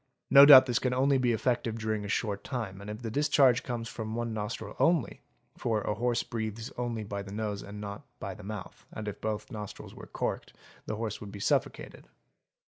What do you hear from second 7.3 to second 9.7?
nose and not by the mouth and if both